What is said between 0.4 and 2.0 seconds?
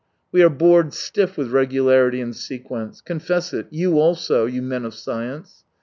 are bored stiff with regu